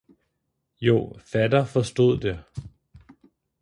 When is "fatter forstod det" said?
1.19-2.43